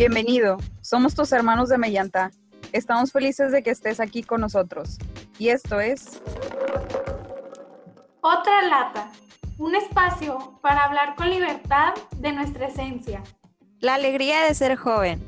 [0.00, 2.30] Bienvenido, somos tus hermanos de Mellanta.
[2.72, 4.96] Estamos felices de que estés aquí con nosotros.
[5.38, 6.22] Y esto es...
[8.22, 9.12] Otra lata,
[9.58, 13.22] un espacio para hablar con libertad de nuestra esencia.
[13.80, 15.22] La alegría de ser joven.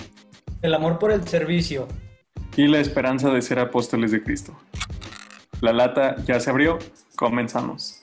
[0.63, 1.87] El amor por el servicio.
[2.57, 4.59] Y la esperanza de ser apóstoles de Cristo.
[5.61, 6.79] La lata ya se abrió,
[7.15, 8.02] comenzamos.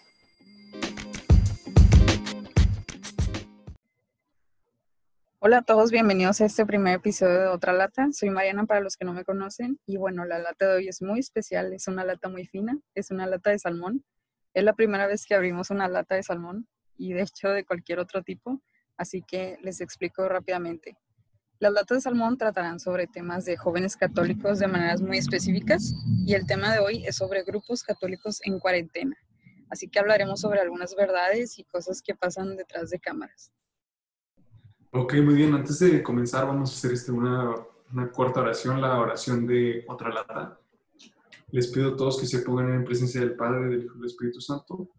[5.41, 8.09] Hola a todos, bienvenidos a este primer episodio de Otra Lata.
[8.11, 11.01] Soy Mariana para los que no me conocen y bueno, la lata de hoy es
[11.01, 14.03] muy especial, es una lata muy fina, es una lata de salmón.
[14.53, 16.67] Es la primera vez que abrimos una lata de salmón
[16.97, 18.61] y de hecho de cualquier otro tipo,
[18.97, 20.97] así que les explico rápidamente.
[21.59, 25.93] Las latas de salmón tratarán sobre temas de jóvenes católicos de maneras muy específicas
[26.25, 29.15] y el tema de hoy es sobre grupos católicos en cuarentena.
[29.69, 33.53] Así que hablaremos sobre algunas verdades y cosas que pasan detrás de cámaras.
[34.91, 35.53] Ok, muy bien.
[35.53, 37.55] Antes de comenzar, vamos a hacer este, una,
[37.93, 40.59] una, corta oración, la oración de otra lata.
[41.51, 44.07] Les pido a todos que se pongan en presencia del Padre, del Hijo y del
[44.07, 44.89] Espíritu Santo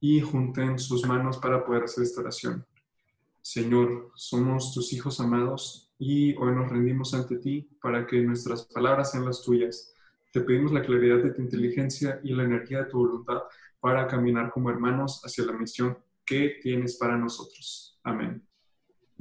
[0.00, 2.66] y junten sus manos para poder hacer esta oración.
[3.40, 9.12] Señor, somos tus hijos amados y hoy nos rendimos ante ti para que nuestras palabras
[9.12, 9.94] sean las tuyas.
[10.32, 13.42] Te pedimos la claridad de tu inteligencia y la energía de tu voluntad
[13.78, 18.00] para caminar como hermanos hacia la misión que tienes para nosotros.
[18.02, 18.44] Amén.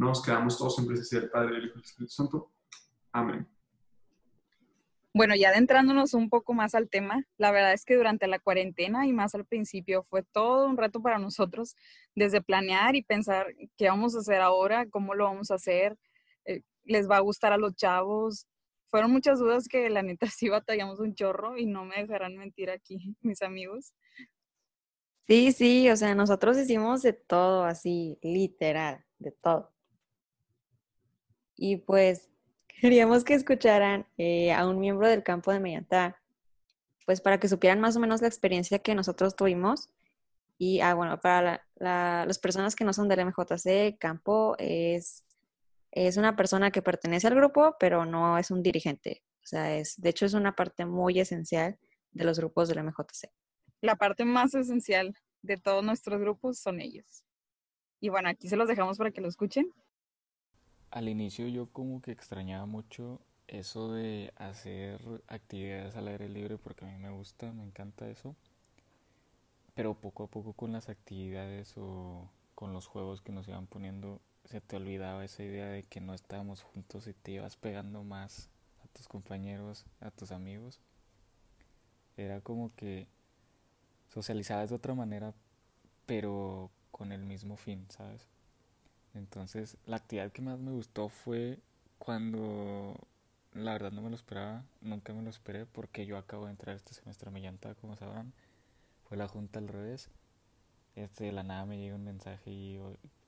[0.01, 2.51] Nos quedamos todos en presencia del Padre, del Hijo y del Espíritu Santo.
[3.11, 3.47] Amén.
[5.13, 9.05] Bueno, ya adentrándonos un poco más al tema, la verdad es que durante la cuarentena
[9.05, 11.75] y más al principio fue todo un reto para nosotros,
[12.15, 15.95] desde planear y pensar qué vamos a hacer ahora, cómo lo vamos a hacer,
[16.45, 18.47] eh, les va a gustar a los chavos.
[18.89, 22.71] Fueron muchas dudas que la neta sí batallamos un chorro y no me dejarán mentir
[22.71, 23.93] aquí mis amigos.
[25.27, 29.71] Sí, sí, o sea, nosotros hicimos de todo así, literal, de todo.
[31.63, 32.27] Y pues
[32.81, 36.19] queríamos que escucharan eh, a un miembro del campo de Mellantá,
[37.05, 39.91] pues para que supieran más o menos la experiencia que nosotros tuvimos.
[40.57, 45.23] Y, ah, bueno, para las personas que no son del MJC, campo es,
[45.91, 49.21] es una persona que pertenece al grupo, pero no es un dirigente.
[49.43, 51.77] O sea, es, de hecho es una parte muy esencial
[52.11, 53.29] de los grupos del MJC.
[53.81, 57.23] La parte más esencial de todos nuestros grupos son ellos.
[57.99, 59.71] Y bueno, aquí se los dejamos para que lo escuchen
[60.91, 66.85] al inicio yo como que extrañaba mucho eso de hacer actividades al aire libre porque
[66.85, 68.35] a mí me gusta, me encanta eso.
[69.73, 74.21] Pero poco a poco con las actividades o con los juegos que nos iban poniendo
[74.45, 78.49] se te olvidaba esa idea de que no estábamos juntos y te ibas pegando más
[78.83, 80.81] a tus compañeros, a tus amigos.
[82.17, 83.07] Era como que
[84.09, 85.33] socializabas de otra manera,
[86.05, 88.27] pero con el mismo fin, ¿sabes?
[89.13, 91.59] Entonces, la actividad que más me gustó fue
[91.99, 92.95] cuando,
[93.53, 96.75] la verdad no me lo esperaba, nunca me lo esperé porque yo acabo de entrar
[96.75, 98.33] este semestre a Mellanta, como sabrán.
[99.07, 100.09] Fue la junta al revés.
[100.95, 102.79] Este, de la nada me llega un mensaje y,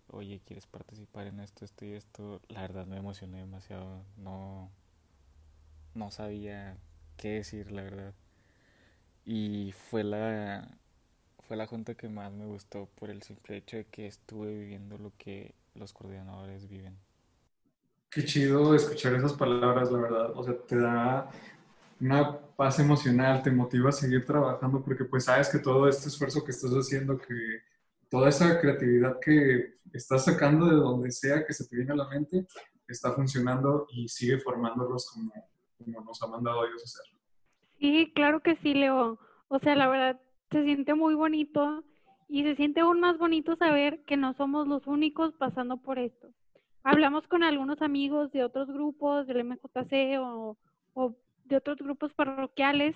[0.10, 2.42] oye, ¿quieres participar en esto, esto y esto?
[2.48, 4.04] La verdad me emocioné demasiado.
[4.18, 4.70] No,
[5.94, 6.78] no sabía
[7.18, 8.14] qué decir, la verdad.
[9.26, 10.68] Y fue la,
[11.48, 14.98] fue la junta que más me gustó por el simple hecho de que estuve viviendo
[14.98, 16.98] lo que los coordinadores viven.
[18.10, 20.32] Qué chido escuchar esas palabras, la verdad.
[20.36, 21.30] O sea, te da
[22.00, 26.44] una paz emocional, te motiva a seguir trabajando porque pues sabes que todo este esfuerzo
[26.44, 27.62] que estás haciendo, que
[28.10, 32.08] toda esa creatividad que estás sacando de donde sea que se te viene a la
[32.10, 32.46] mente,
[32.88, 35.34] está funcionando y sigue formándolos como,
[35.78, 37.20] como nos ha mandado Dios hacerlo.
[37.80, 39.20] Sí, claro que sí, Leo.
[39.48, 41.84] O sea, la verdad, se siente muy bonito
[42.28, 46.30] y se siente aún más bonito saber que no somos los únicos pasando por esto.
[46.84, 50.58] Hablamos con algunos amigos de otros grupos, del MJC o,
[50.94, 52.96] o de otros grupos parroquiales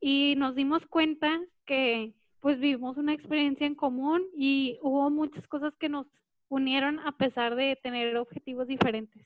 [0.00, 5.72] y nos dimos cuenta que pues vivimos una experiencia en común y hubo muchas cosas
[5.80, 6.06] que nos
[6.48, 9.22] unieron a pesar de tener objetivos diferentes.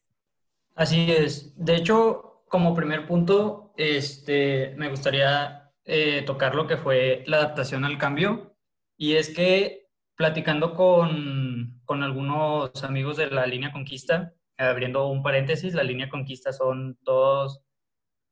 [0.77, 1.53] Así es.
[1.57, 7.85] De hecho, como primer punto, este, me gustaría eh, tocar lo que fue la adaptación
[7.85, 8.55] al cambio.
[8.99, 9.87] Y es que
[10.17, 16.53] platicando con, con algunos amigos de la línea Conquista, abriendo un paréntesis, la línea Conquista
[16.53, 17.63] son todos,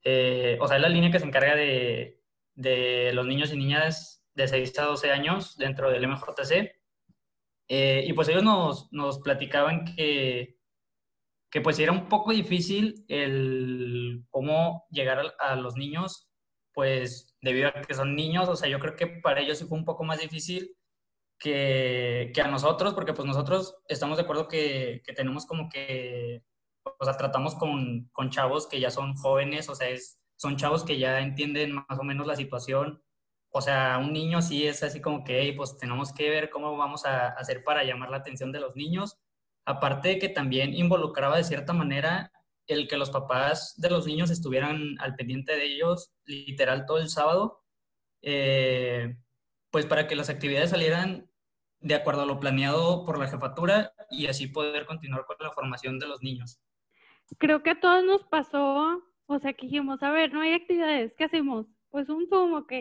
[0.02, 2.20] eh, o sea, es la línea que se encarga de,
[2.56, 6.72] de, los niños y niñas de 6 a 12 años dentro del MJC.
[7.68, 10.56] Eh, y pues ellos nos, nos platicaban que,
[11.50, 16.28] que pues era un poco difícil el cómo llegar a, a los niños,
[16.74, 19.78] pues debido a que son niños, o sea, yo creo que para ellos sí fue
[19.78, 20.76] un poco más difícil
[21.38, 26.42] que, que a nosotros, porque pues nosotros estamos de acuerdo que, que, tenemos como que
[26.98, 30.84] o sea, tratamos con, con chavos que ya son jóvenes, o sea, es, son chavos
[30.84, 33.02] que ya entienden más o menos la situación.
[33.50, 37.06] O sea, un niño sí es así como que, pues tenemos que ver cómo vamos
[37.06, 39.18] a hacer para llamar la atención de los niños.
[39.64, 42.30] Aparte de que también involucraba de cierta manera
[42.66, 47.08] el que los papás de los niños estuvieran al pendiente de ellos literal todo el
[47.08, 47.62] sábado,
[48.22, 49.16] eh,
[49.70, 51.30] pues para que las actividades salieran
[51.80, 55.98] de acuerdo a lo planeado por la jefatura y así poder continuar con la formación
[55.98, 56.60] de los niños.
[57.38, 61.12] Creo que a todos nos pasó, o sea, que dijimos, a ver, no hay actividades,
[61.16, 61.66] ¿qué hacemos?
[61.90, 62.72] Pues un Zoom, ok.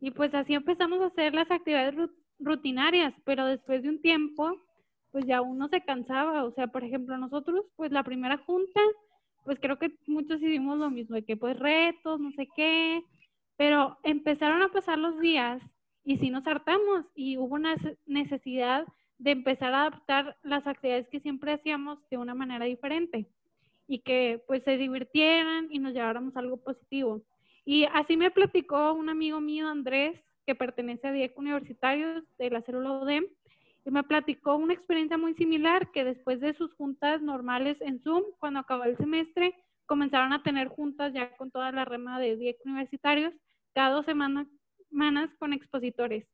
[0.00, 1.94] Y pues así empezamos a hacer las actividades
[2.38, 4.63] rutinarias, pero después de un tiempo,
[5.14, 8.80] pues ya uno se cansaba, o sea, por ejemplo, nosotros, pues la primera junta,
[9.44, 13.00] pues creo que muchos hicimos lo mismo, de que pues retos, no sé qué,
[13.56, 15.62] pero empezaron a pasar los días
[16.02, 17.76] y sí nos hartamos y hubo una
[18.06, 18.88] necesidad
[19.18, 23.28] de empezar a adaptar las actividades que siempre hacíamos de una manera diferente
[23.86, 27.22] y que pues se divirtieran y nos lleváramos algo positivo.
[27.64, 32.62] Y así me platicó un amigo mío, Andrés, que pertenece a DIEC Universitarios de la
[32.62, 33.26] célula ODEM,
[33.84, 38.22] y me platicó una experiencia muy similar, que después de sus juntas normales en Zoom,
[38.38, 39.54] cuando acabó el semestre,
[39.86, 43.34] comenzaron a tener juntas ya con toda la rema de DIEC Universitarios,
[43.74, 44.46] cada dos semanas
[45.38, 46.26] con expositores.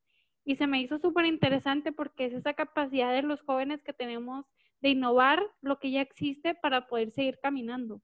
[0.44, 4.46] Y se me hizo súper interesante porque es esa capacidad de los jóvenes que tenemos
[4.80, 8.00] de innovar lo que ya existe para poder seguir caminando.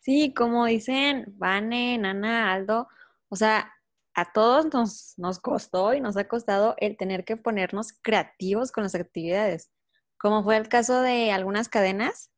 [0.00, 2.88] Sí, como dicen Vane, Nana, Aldo,
[3.28, 3.72] o sea,
[4.14, 8.84] a todos nos, nos costó y nos ha costado el tener que ponernos creativos con
[8.84, 9.70] las actividades,
[10.18, 12.30] como fue el caso de algunas cadenas,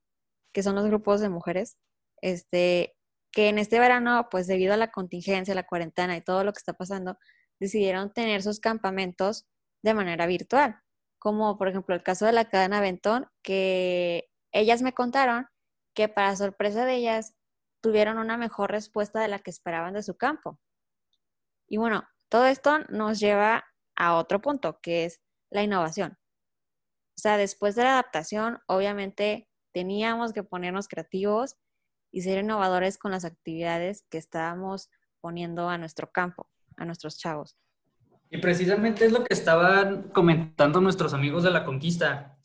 [0.53, 1.77] que son los grupos de mujeres,
[2.23, 2.97] este,
[3.33, 6.59] que en este verano, pues debido a la contingencia, la cuarentena y todo lo que
[6.59, 7.19] está pasando,
[7.61, 9.47] decidieron tener sus campamentos
[9.83, 10.81] de manera virtual
[11.25, 15.47] como por ejemplo el caso de la cadena Ventón, que ellas me contaron
[15.95, 17.35] que para sorpresa de ellas
[17.81, 20.59] tuvieron una mejor respuesta de la que esperaban de su campo.
[21.75, 23.65] Y bueno, todo esto nos lleva
[23.97, 26.13] a otro punto, que es la innovación.
[26.13, 31.57] O sea, después de la adaptación, obviamente teníamos que ponernos creativos
[32.13, 34.89] y ser innovadores con las actividades que estábamos
[35.21, 37.59] poniendo a nuestro campo, a nuestros chavos.
[38.31, 42.39] Y precisamente es lo que estaban comentando nuestros amigos de la conquista.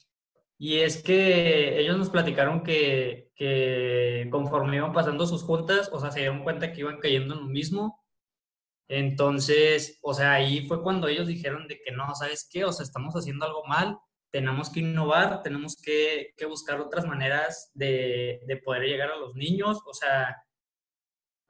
[0.58, 6.10] Y es que ellos nos platicaron que, que conforme iban pasando sus juntas, o sea,
[6.10, 8.04] se dieron cuenta que iban cayendo en lo mismo.
[8.90, 12.66] Entonces, o sea, ahí fue cuando ellos dijeron de que no, ¿sabes qué?
[12.66, 13.98] O sea, estamos haciendo algo mal,
[14.32, 19.36] tenemos que innovar, tenemos que, que buscar otras maneras de, de, poder llegar a los
[19.36, 19.80] niños.
[19.86, 20.36] O sea,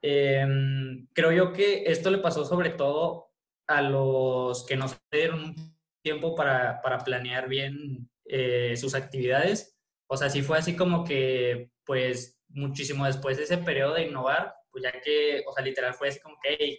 [0.02, 0.46] eh,
[1.14, 3.30] creo yo que esto le pasó sobre todo
[3.66, 5.54] a los que no se dieron
[6.02, 9.78] tiempo para, para planear bien eh, sus actividades.
[10.08, 14.54] O sea, sí fue así como que, pues, muchísimo después de ese periodo de innovar,
[14.70, 16.78] pues ya que, o sea, literal fue así como que, hey,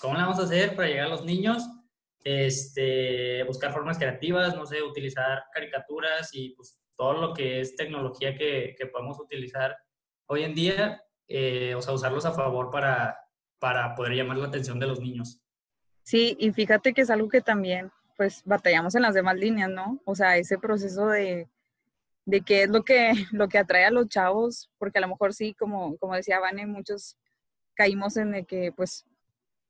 [0.00, 1.64] ¿cómo le vamos a hacer para llegar a los niños?
[2.24, 8.36] Este, buscar formas creativas, no sé, utilizar caricaturas y pues todo lo que es tecnología
[8.36, 9.76] que, que podemos utilizar
[10.26, 13.18] hoy en día, eh, o sea, usarlos a favor para,
[13.58, 15.40] para poder llamar la atención de los niños.
[16.02, 20.00] Sí, y fíjate que es algo que también, pues, batallamos en las demás líneas, ¿no?
[20.04, 21.48] O sea, ese proceso de,
[22.24, 25.34] de qué es lo que, lo que atrae a los chavos, porque a lo mejor
[25.34, 27.16] sí, como, como decía Vane, muchos
[27.74, 29.04] caímos en de que, pues,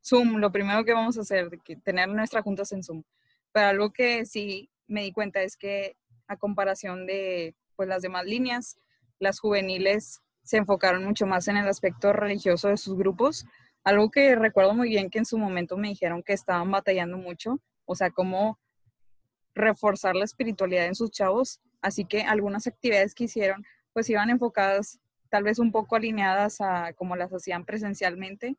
[0.05, 3.03] Zoom, lo primero que vamos a hacer, que tener nuestras juntas en Zoom.
[3.53, 8.25] Pero algo que sí me di cuenta es que a comparación de, pues, las demás
[8.25, 8.77] líneas,
[9.19, 13.47] las juveniles se enfocaron mucho más en el aspecto religioso de sus grupos,
[13.85, 17.61] algo que recuerdo muy bien que en su momento me dijeron que estaban batallando mucho,
[17.85, 18.59] o sea, cómo
[19.55, 21.61] reforzar la espiritualidad en sus chavos.
[21.81, 26.93] Así que algunas actividades que hicieron, pues iban enfocadas tal vez un poco alineadas a
[26.93, 28.57] como las hacían presencialmente,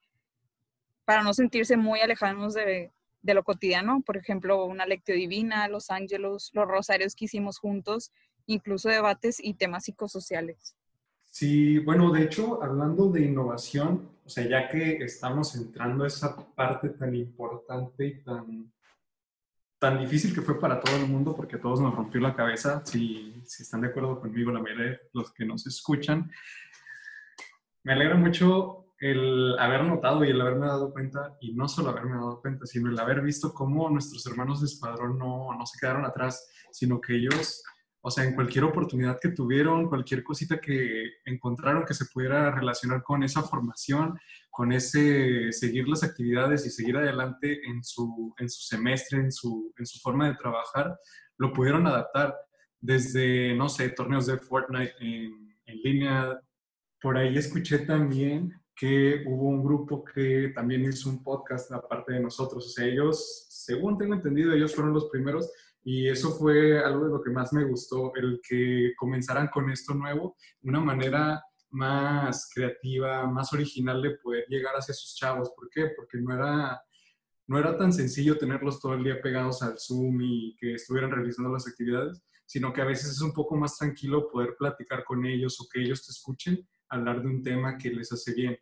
[1.06, 2.92] para no sentirse muy alejados de,
[3.22, 4.02] de lo cotidiano.
[4.06, 8.12] Por ejemplo, una lectio divina, los ángelos, los rosarios que hicimos juntos,
[8.46, 10.76] incluso debates y temas psicosociales.
[11.34, 16.36] Sí, bueno, de hecho, hablando de innovación, o sea, ya que estamos entrando a esa
[16.54, 18.72] parte tan importante y tan,
[19.80, 22.86] tan difícil que fue para todo el mundo, porque a todos nos rompió la cabeza,
[22.86, 26.30] si, si están de acuerdo conmigo, la mayoría de los que nos escuchan,
[27.82, 32.16] me alegra mucho el haber notado y el haberme dado cuenta, y no solo haberme
[32.16, 36.06] dado cuenta, sino el haber visto cómo nuestros hermanos de escuadrón no, no se quedaron
[36.06, 37.64] atrás, sino que ellos
[38.06, 43.02] o sea, en cualquier oportunidad que tuvieron, cualquier cosita que encontraron que se pudiera relacionar
[43.02, 44.20] con esa formación,
[44.50, 49.74] con ese seguir las actividades y seguir adelante en su, en su semestre, en su,
[49.78, 51.00] en su forma de trabajar,
[51.38, 52.36] lo pudieron adaptar
[52.82, 56.42] desde, no sé, torneos de Fortnite en, en línea.
[57.02, 62.20] Por ahí escuché también que hubo un grupo que también hizo un podcast aparte de
[62.20, 62.66] nosotros.
[62.66, 65.52] O sea, ellos, según tengo entendido, ellos fueron los primeros
[65.84, 69.94] y eso fue algo de lo que más me gustó, el que comenzaran con esto
[69.94, 75.52] nuevo, una manera más creativa, más original de poder llegar hacia sus chavos.
[75.56, 75.92] ¿Por qué?
[75.96, 76.82] Porque no era,
[77.48, 81.52] no era tan sencillo tenerlos todo el día pegados al Zoom y que estuvieran realizando
[81.52, 85.60] las actividades, sino que a veces es un poco más tranquilo poder platicar con ellos
[85.60, 88.58] o que ellos te escuchen hablar de un tema que les hace bien.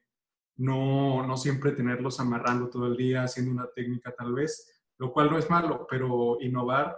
[0.58, 5.32] No, no siempre tenerlos amarrando todo el día, haciendo una técnica tal vez, lo cual
[5.32, 6.98] no es malo, pero innovar,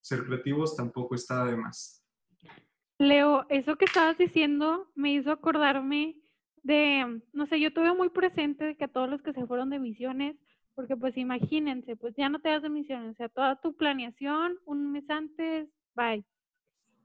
[0.00, 2.04] ser creativos tampoco está de más.
[2.98, 6.20] Leo, eso que estabas diciendo me hizo acordarme
[6.62, 9.78] de, no sé, yo tuve muy presente que a todos los que se fueron de
[9.78, 10.36] misiones,
[10.74, 14.58] porque pues imagínense, pues ya no te das de misiones, o sea, toda tu planeación
[14.66, 16.24] un mes antes, bye.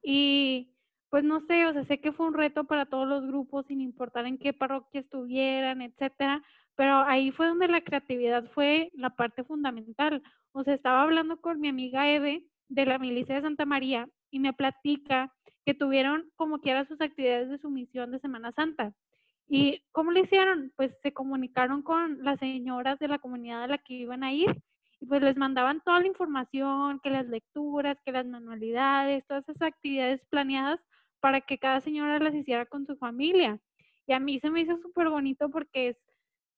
[0.03, 0.74] Y
[1.15, 3.79] pues no sé, o sea, sé que fue un reto para todos los grupos, sin
[3.79, 6.43] importar en qué parroquia estuvieran, etcétera,
[6.75, 10.21] pero ahí fue donde la creatividad fue la parte fundamental.
[10.51, 14.39] O sea, estaba hablando con mi amiga Eve de la milicia de Santa María y
[14.39, 15.31] me platica
[15.65, 18.91] que tuvieron como quiera sus actividades de su misión de Semana Santa.
[19.47, 20.73] ¿Y cómo le hicieron?
[20.75, 24.53] Pues se comunicaron con las señoras de la comunidad a la que iban a ir
[24.99, 29.61] y pues les mandaban toda la información, que las lecturas, que las manualidades, todas esas
[29.61, 30.81] actividades planeadas
[31.19, 33.59] para que cada señora las hiciera con su familia.
[34.07, 35.97] Y a mí se me hizo súper bonito porque es,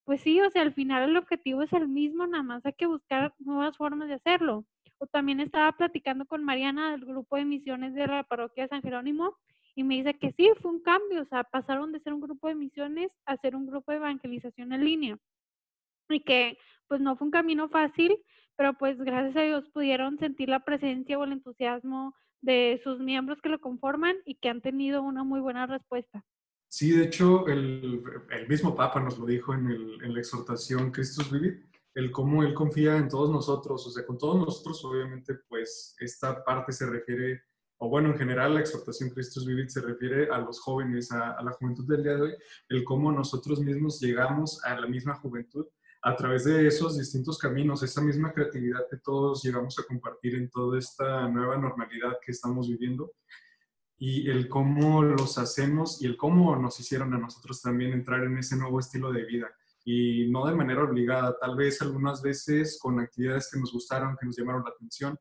[0.04, 2.86] pues sí, o sea, al final el objetivo es el mismo, nada más hay que
[2.86, 4.64] buscar nuevas formas de hacerlo.
[4.98, 8.82] O también estaba platicando con Mariana del grupo de misiones de la parroquia de San
[8.82, 9.36] Jerónimo
[9.78, 12.48] y me dice que sí, fue un cambio, o sea, pasaron de ser un grupo
[12.48, 15.18] de misiones a ser un grupo de evangelización en línea.
[16.08, 18.16] Y que pues no fue un camino fácil,
[18.56, 23.38] pero pues gracias a Dios pudieron sentir la presencia o el entusiasmo de sus miembros
[23.42, 26.24] que lo conforman y que han tenido una muy buena respuesta.
[26.68, 31.30] Sí, de hecho, el, el mismo Papa nos lo dijo en, el, la exhortación Christus
[31.30, 31.64] Vivit,
[31.94, 36.44] el cómo él confía en todos nosotros, o sea, con todos nosotros, obviamente, pues esta
[36.44, 37.42] parte se refiere,
[37.78, 41.52] o bueno, en general la exhortación Christus Vivit se refiere a los jóvenes, a la
[41.52, 42.34] juventud del día de hoy,
[42.68, 45.66] el cómo nosotros mismos llegamos a la misma juventud
[46.02, 50.48] a través de esos distintos caminos, esa misma creatividad que todos llegamos a compartir en
[50.48, 53.12] toda esta nueva normalidad que estamos viviendo
[53.98, 58.38] y el cómo los hacemos y el cómo nos hicieron a nosotros también entrar en
[58.38, 59.48] ese nuevo estilo de vida.
[59.84, 64.26] Y no de manera obligada, tal vez algunas veces con actividades que nos gustaron, que
[64.26, 65.18] nos llamaron la atención,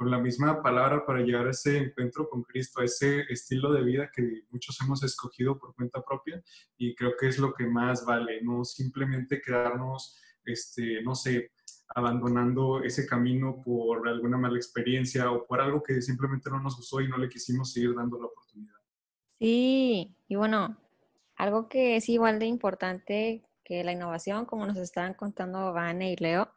[0.00, 3.82] con la misma palabra para llegar a ese encuentro con Cristo, a ese estilo de
[3.82, 6.42] vida que muchos hemos escogido por cuenta propia
[6.78, 11.52] y creo que es lo que más vale, no simplemente quedarnos, este, no sé,
[11.94, 17.02] abandonando ese camino por alguna mala experiencia o por algo que simplemente no nos gustó
[17.02, 18.76] y no le quisimos seguir dando la oportunidad.
[19.38, 20.78] Sí, y bueno,
[21.36, 26.16] algo que es igual de importante que la innovación, como nos estaban contando Vane y
[26.16, 26.50] Leo,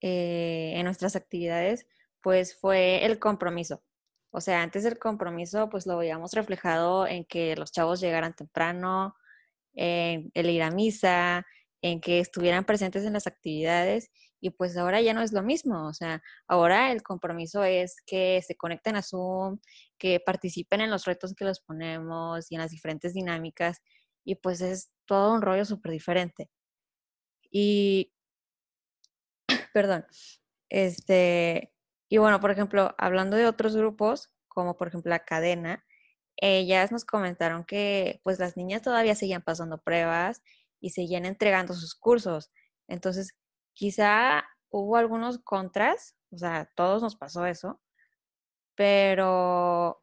[0.00, 1.88] eh, en nuestras actividades,
[2.22, 3.82] pues fue el compromiso.
[4.30, 9.16] O sea, antes del compromiso, pues lo veíamos reflejado en que los chavos llegaran temprano,
[9.74, 11.46] en el ir a misa,
[11.82, 14.10] en que estuvieran presentes en las actividades
[14.40, 18.40] y pues ahora ya no es lo mismo, o sea, ahora el compromiso es que
[18.46, 19.58] se conecten a Zoom,
[19.98, 23.80] que participen en los retos que les ponemos y en las diferentes dinámicas
[24.24, 26.50] y pues es todo un rollo súper diferente.
[27.50, 28.12] Y,
[29.72, 30.06] perdón,
[30.68, 31.72] este,
[32.08, 35.84] y bueno, por ejemplo, hablando de otros grupos, como por ejemplo la cadena,
[36.36, 40.42] ellas nos comentaron que pues las niñas todavía seguían pasando pruebas
[40.80, 42.50] y seguían entregando sus cursos.
[42.88, 43.34] Entonces,
[43.74, 47.80] quizá hubo algunos contras, o sea, todos nos pasó eso,
[48.76, 50.02] pero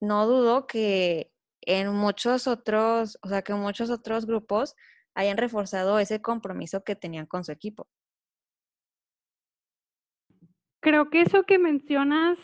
[0.00, 4.76] no dudo que en muchos otros, o sea, que muchos otros grupos
[5.14, 7.88] hayan reforzado ese compromiso que tenían con su equipo.
[10.80, 12.38] Creo que eso que mencionas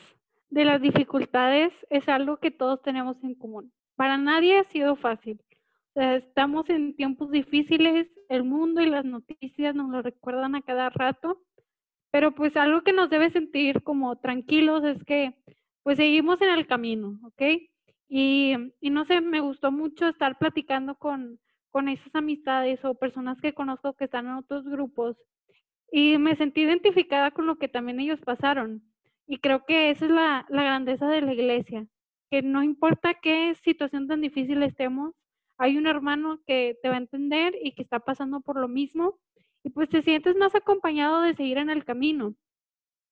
[0.50, 3.72] de las dificultades es algo que todos tenemos en común.
[3.96, 5.40] Para nadie ha sido fácil.
[5.94, 11.40] estamos en tiempos difíciles, el mundo y las noticias nos lo recuerdan a cada rato,
[12.10, 15.34] pero pues algo que nos debe sentir como tranquilos es que
[15.82, 17.42] pues seguimos en el camino, ¿ok?
[18.08, 21.40] Y, y no sé, me gustó mucho estar platicando con,
[21.70, 25.16] con esas amistades o personas que conozco que están en otros grupos
[25.90, 28.82] y me sentí identificada con lo que también ellos pasaron.
[29.26, 31.86] Y creo que esa es la, la grandeza de la iglesia,
[32.30, 35.14] que no importa qué situación tan difícil estemos,
[35.58, 39.18] hay un hermano que te va a entender y que está pasando por lo mismo
[39.64, 42.36] y pues te sientes más acompañado de seguir en el camino.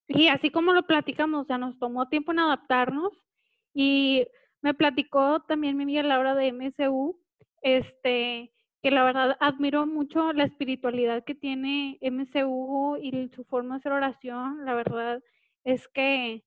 [0.07, 3.13] Y así como lo platicamos, o sea, nos tomó tiempo en adaptarnos
[3.73, 4.27] y
[4.63, 7.19] me platicó también mi amiga Laura de MSU,
[7.63, 8.54] este,
[8.85, 13.93] que la verdad admiro mucho la espiritualidad que tiene MSU y su forma de hacer
[13.93, 14.63] oración.
[14.67, 15.23] La verdad
[15.65, 16.45] es que,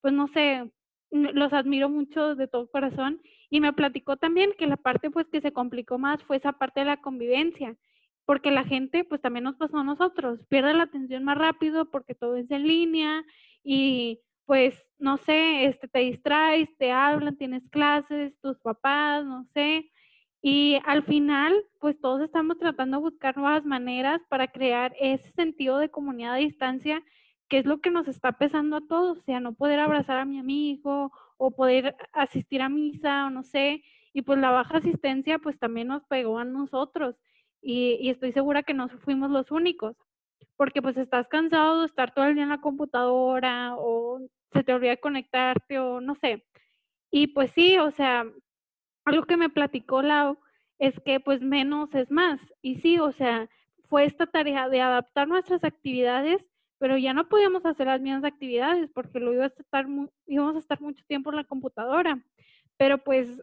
[0.00, 0.70] pues no sé,
[1.10, 3.20] los admiro mucho de todo corazón.
[3.50, 6.78] Y me platicó también que la parte pues que se complicó más fue esa parte
[6.78, 7.76] de la convivencia,
[8.24, 12.14] porque la gente pues también nos pasó a nosotros, pierde la atención más rápido porque
[12.14, 13.24] todo es en línea
[13.64, 19.90] y pues no sé, este te distraes, te hablan, tienes clases, tus papás, no sé,
[20.42, 25.78] y al final, pues todos estamos tratando de buscar nuevas maneras para crear ese sentido
[25.78, 27.02] de comunidad a distancia,
[27.48, 30.24] que es lo que nos está pesando a todos, o sea, no poder abrazar a
[30.24, 33.82] mi amigo o poder asistir a misa o no sé,
[34.12, 37.16] y pues la baja asistencia pues también nos pegó a nosotros
[37.60, 39.96] y, y estoy segura que no fuimos los únicos,
[40.56, 44.20] porque pues estás cansado de estar todo el día en la computadora o
[44.52, 46.44] se te olvida conectarte o no sé.
[47.10, 48.24] Y pues sí, o sea,
[49.04, 50.38] algo que me platicó Lau
[50.78, 52.40] es que pues menos es más.
[52.62, 53.48] Y sí, o sea,
[53.88, 56.44] fue esta tarea de adaptar nuestras actividades,
[56.78, 59.86] pero ya no podíamos hacer las mismas actividades porque lo iba a estar
[60.26, 62.22] íbamos a estar mucho tiempo en la computadora.
[62.76, 63.42] Pero pues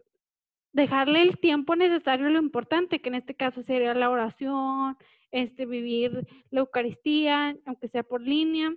[0.72, 4.96] dejarle el tiempo necesario lo importante, que en este caso sería la oración,
[5.30, 8.74] este vivir la Eucaristía, aunque sea por línea.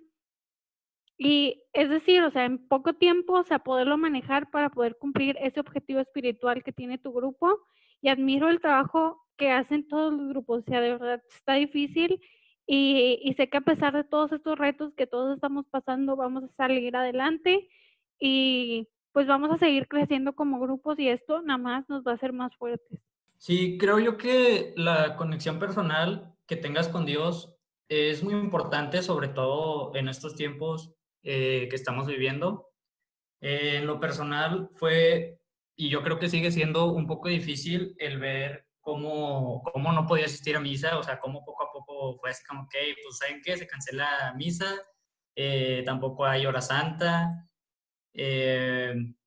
[1.23, 5.37] Y es decir, o sea, en poco tiempo, o sea, poderlo manejar para poder cumplir
[5.39, 7.59] ese objetivo espiritual que tiene tu grupo.
[8.01, 12.19] Y admiro el trabajo que hacen todos los grupos, o sea, de verdad está difícil
[12.65, 16.43] y, y sé que a pesar de todos estos retos que todos estamos pasando, vamos
[16.43, 17.69] a salir adelante
[18.19, 22.15] y pues vamos a seguir creciendo como grupos y esto nada más nos va a
[22.15, 22.99] hacer más fuertes.
[23.37, 27.55] Sí, creo yo que la conexión personal que tengas con Dios
[27.89, 32.69] es muy importante, sobre todo en estos tiempos eh, que estamos viviendo.
[33.41, 35.39] Eh, en lo personal fue,
[35.75, 40.25] y yo creo que sigue siendo un poco difícil el ver cómo, cómo no podía
[40.25, 43.41] asistir a misa, o sea, cómo poco a poco fue así como que, pues, ¿saben
[43.43, 43.57] qué?
[43.57, 44.75] Se cancela misa,
[45.35, 47.47] eh, tampoco hay hora santa.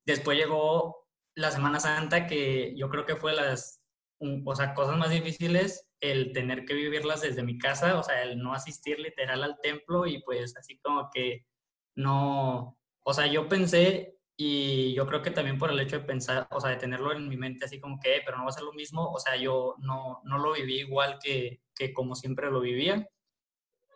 [0.05, 3.81] después llegó la Semana Santa, que yo creo que fue las
[4.19, 8.39] o sea, cosas más difíciles, el tener que vivirlas desde mi casa, o sea, el
[8.39, 11.45] no asistir literal al templo y pues así como que
[11.95, 16.47] no, o sea, yo pensé y yo creo que también por el hecho de pensar,
[16.51, 18.63] o sea, de tenerlo en mi mente así como que, pero no va a ser
[18.63, 22.59] lo mismo, o sea, yo no, no lo viví igual que, que como siempre lo
[22.59, 23.07] vivía.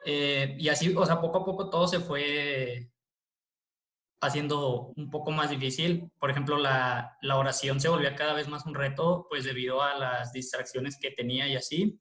[0.05, 2.89] Eh, y así, o sea, poco a poco todo se fue
[4.21, 6.09] haciendo un poco más difícil.
[6.19, 9.97] Por ejemplo, la, la oración se volvía cada vez más un reto, pues debido a
[9.97, 11.99] las distracciones que tenía y así.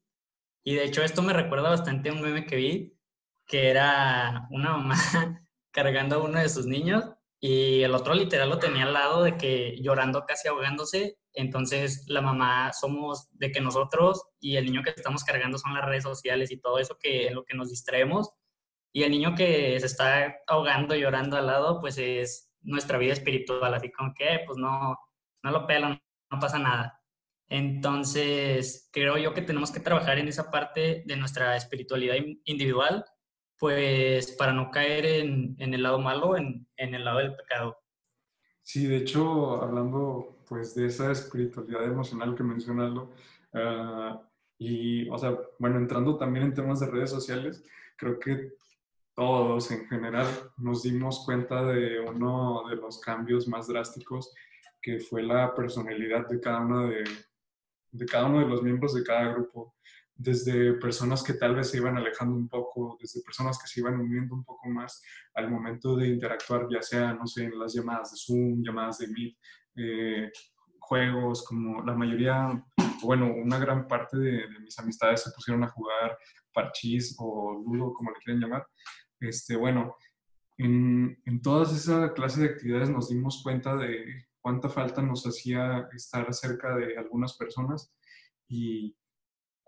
[0.63, 2.97] Y de hecho esto me recuerda bastante a un meme que vi,
[3.45, 4.95] que era una mamá
[5.71, 7.05] cargando a uno de sus niños
[7.39, 11.17] y el otro literal lo tenía al lado de que llorando casi ahogándose.
[11.33, 15.85] Entonces la mamá somos de que nosotros y el niño que estamos cargando son las
[15.85, 18.31] redes sociales y todo eso que lo que nos distraemos.
[18.91, 23.73] Y el niño que se está ahogando, llorando al lado, pues es nuestra vida espiritual,
[23.73, 24.97] así como que pues no,
[25.43, 27.01] no lo pelo, no pasa nada.
[27.47, 33.05] Entonces, creo yo que tenemos que trabajar en esa parte de nuestra espiritualidad individual
[33.59, 37.77] pues para no caer en, el lado malo, en, el lado del pecado.
[38.63, 42.93] Sí, de hecho, hablando pues de esa espiritualidad emocional que mencionas,
[43.53, 44.21] ah,
[44.57, 47.63] y, o sea, bueno, entrando también en temas de redes sociales,
[47.97, 48.53] creo que
[49.13, 54.33] todos en general nos dimos cuenta de uno de los cambios más drásticos
[54.81, 57.03] que fue la personalidad de cada uno de,
[57.91, 59.75] de cada uno de los miembros de cada grupo
[60.19, 63.97] desde personas que tal vez se iban alejando un poco, desde personas que se iban
[64.01, 65.01] uniendo un poco más
[65.33, 69.07] al momento de interactuar, ya sea, no sé, en las llamadas de Zoom, llamadas de
[69.07, 69.37] Meet,
[69.77, 70.29] eh,
[70.77, 72.61] juegos, como la mayoría,
[73.01, 76.17] bueno, una gran parte de, mis amistades se pusieron a jugar
[76.53, 78.67] parchís o ludo, como le quieren llamar.
[79.21, 79.95] Este, bueno,
[80.57, 85.87] en, en todas esa clase de actividades nos dimos cuenta de cuánta falta nos hacía
[85.93, 87.93] estar cerca de algunas personas
[88.49, 88.97] y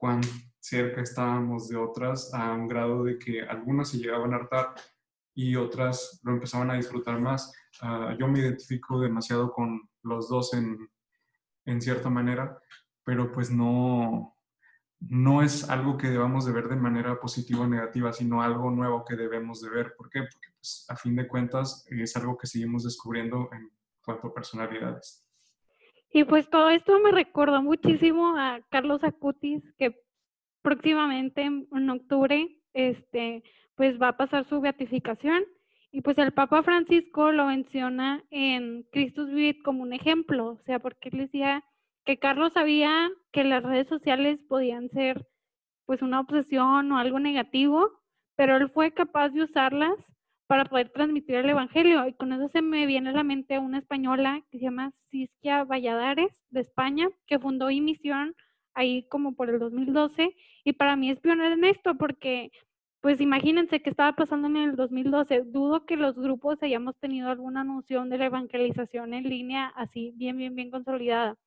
[0.01, 0.19] cuán
[0.59, 4.73] cerca estábamos de otras a un grado de que algunas se llegaban a hartar
[5.35, 7.53] y otras lo empezaban a disfrutar más.
[7.81, 10.89] Ah, yo me identifico demasiado con los dos en,
[11.65, 12.59] en, cierta manera,
[13.03, 14.35] pero pues no,
[14.99, 19.05] no es algo que debamos de ver de manera positiva o negativa, sino algo nuevo
[19.05, 19.93] que debemos de ver.
[19.95, 20.21] ¿Por qué?
[20.21, 23.71] Porque pues, a fin de cuentas es algo que seguimos descubriendo en
[24.03, 25.23] cuanto a personalidades.
[26.13, 29.95] Y pues todo esto me recuerda muchísimo a Carlos Acutis, que
[30.61, 33.43] próximamente en octubre este,
[33.75, 35.43] pues va a pasar su beatificación.
[35.91, 40.79] Y pues el Papa Francisco lo menciona en Christus Vivit como un ejemplo, o sea,
[40.79, 41.63] porque él decía
[42.05, 45.27] que Carlos sabía que las redes sociales podían ser
[45.85, 47.89] pues una obsesión o algo negativo,
[48.35, 49.95] pero él fue capaz de usarlas
[50.51, 52.05] para poder transmitir el Evangelio.
[52.09, 55.63] Y con eso se me viene a la mente una española que se llama Siskia
[55.63, 58.35] Valladares, de España, que fundó misión
[58.73, 60.35] ahí como por el 2012.
[60.65, 62.51] Y para mí es pionera en esto porque
[62.99, 65.43] pues imagínense qué estaba pasando en el 2012.
[65.45, 70.35] Dudo que los grupos hayamos tenido alguna noción de la evangelización en línea así bien,
[70.35, 71.37] bien, bien consolidada.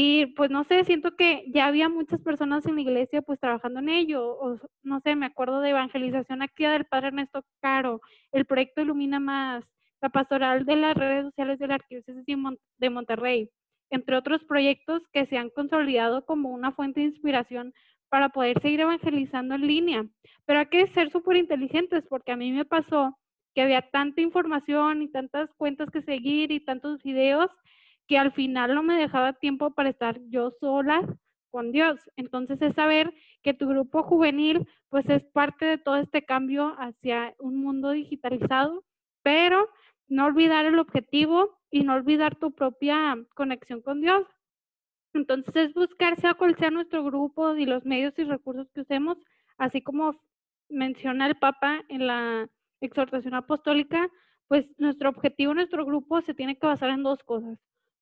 [0.00, 3.80] Y pues no sé, siento que ya había muchas personas en la iglesia pues trabajando
[3.80, 4.38] en ello.
[4.38, 9.18] O, no sé, me acuerdo de evangelización activa del padre Ernesto Caro, el proyecto Ilumina
[9.18, 9.64] Más,
[10.00, 12.24] la pastoral de las redes sociales de la Arquidiócesis
[12.78, 13.50] de Monterrey,
[13.90, 17.74] entre otros proyectos que se han consolidado como una fuente de inspiración
[18.08, 20.06] para poder seguir evangelizando en línea.
[20.46, 23.18] Pero hay que ser súper inteligentes porque a mí me pasó
[23.52, 27.50] que había tanta información y tantas cuentas que seguir y tantos videos
[28.08, 31.02] que al final no me dejaba tiempo para estar yo sola
[31.50, 32.00] con Dios.
[32.16, 37.34] Entonces es saber que tu grupo juvenil pues es parte de todo este cambio hacia
[37.38, 38.84] un mundo digitalizado,
[39.22, 39.68] pero
[40.08, 44.26] no olvidar el objetivo y no olvidar tu propia conexión con Dios.
[45.12, 49.18] Entonces es buscar sea cual sea nuestro grupo y los medios y recursos que usemos,
[49.58, 50.18] así como
[50.70, 52.48] menciona el Papa en la
[52.80, 54.08] exhortación apostólica,
[54.48, 57.58] pues nuestro objetivo, nuestro grupo se tiene que basar en dos cosas.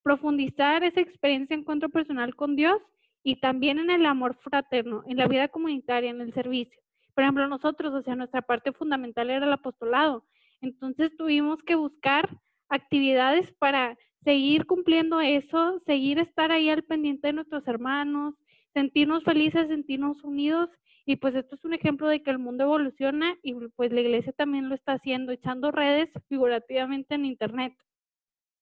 [0.06, 2.80] Profundizar esa experiencia de encuentro personal con Dios
[3.24, 6.80] y también en el amor fraterno, en la vida comunitaria, en el servicio.
[7.12, 10.24] Por ejemplo, nosotros, o sea, nuestra parte fundamental era el apostolado.
[10.60, 12.30] Entonces tuvimos que buscar
[12.68, 18.36] actividades para seguir cumpliendo eso, seguir estar ahí al pendiente de nuestros hermanos,
[18.74, 20.70] sentirnos felices, sentirnos unidos.
[21.04, 24.32] Y pues esto es un ejemplo de que el mundo evoluciona y pues la iglesia
[24.34, 27.72] también lo está haciendo, echando redes figurativamente en Internet.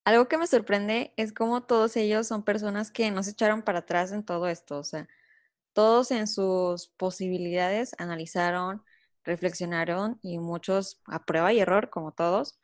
[0.05, 3.81] Algo que me sorprende es cómo todos ellos son personas que no se echaron para
[3.81, 4.79] atrás en todo esto.
[4.79, 5.09] O sea,
[5.73, 8.83] todos en sus posibilidades analizaron,
[9.25, 12.59] reflexionaron y muchos a prueba y error, como todos.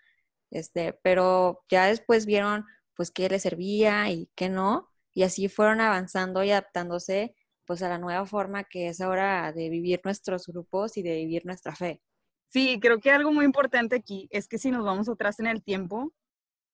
[0.51, 5.81] Este, pero ya después vieron pues qué les servía y qué no, y así fueron
[5.81, 7.35] avanzando y adaptándose
[7.67, 11.47] pues a la nueva forma que es ahora de vivir nuestros grupos y de vivir
[11.47, 12.03] nuestra fe.
[12.49, 15.63] Sí, creo que algo muy importante aquí es que si nos vamos atrás en el
[15.63, 16.13] tiempo,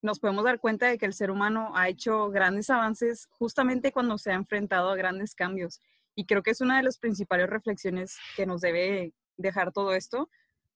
[0.07, 4.17] nos podemos dar cuenta de que el ser humano ha hecho grandes avances justamente cuando
[4.17, 5.81] se ha enfrentado a grandes cambios.
[6.15, 10.29] Y creo que es una de las principales reflexiones que nos debe dejar todo esto,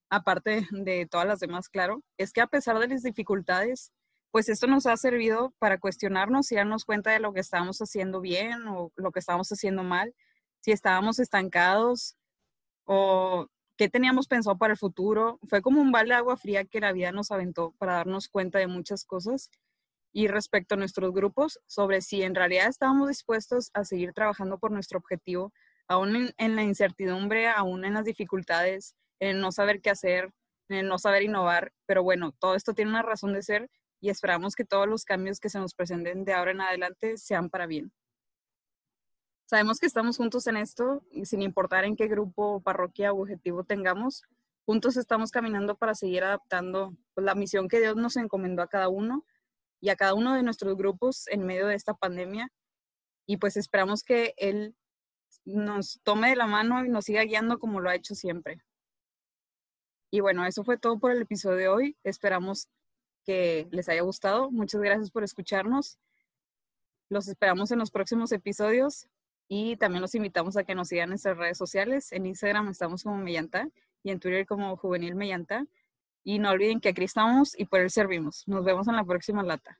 [0.09, 3.93] aparte de todas las demás, claro, es que a pesar de las dificultades,
[4.31, 8.19] pues esto nos ha servido para cuestionarnos y darnos cuenta de lo que estábamos haciendo
[8.19, 10.13] bien o lo que estábamos haciendo mal,
[10.59, 12.17] si estábamos estancados
[12.83, 13.47] o
[13.81, 15.39] qué teníamos pensado para el futuro.
[15.49, 18.59] Fue como un balde de agua fría que la vida nos aventó para darnos cuenta
[18.59, 19.49] de muchas cosas.
[20.13, 24.71] Y respecto a nuestros grupos, sobre si en realidad estábamos dispuestos a seguir trabajando por
[24.71, 25.51] nuestro objetivo,
[25.87, 30.29] aún en, en la incertidumbre, aún en las dificultades, en no saber qué hacer,
[30.69, 31.73] en no saber innovar.
[31.87, 33.67] Pero bueno, todo esto tiene una razón de ser
[33.99, 37.49] y esperamos que todos los cambios que se nos presenten de ahora en adelante sean
[37.49, 37.91] para bien.
[39.51, 43.65] Sabemos que estamos juntos en esto y sin importar en qué grupo, parroquia o objetivo
[43.65, 44.23] tengamos,
[44.65, 48.87] juntos estamos caminando para seguir adaptando pues, la misión que Dios nos encomendó a cada
[48.87, 49.25] uno
[49.81, 52.49] y a cada uno de nuestros grupos en medio de esta pandemia.
[53.25, 54.73] Y pues esperamos que Él
[55.43, 58.61] nos tome de la mano y nos siga guiando como lo ha hecho siempre.
[60.11, 61.97] Y bueno, eso fue todo por el episodio de hoy.
[62.05, 62.69] Esperamos
[63.25, 64.49] que les haya gustado.
[64.49, 65.99] Muchas gracias por escucharnos.
[67.09, 69.09] Los esperamos en los próximos episodios
[69.53, 72.13] y también los invitamos a que nos sigan en nuestras redes sociales.
[72.13, 73.67] En Instagram estamos como Mellanta
[74.01, 75.67] y en Twitter como Juvenil Mellanta.
[76.23, 78.47] Y no olviden que aquí estamos y por él servimos.
[78.47, 79.77] Nos vemos en la próxima lata.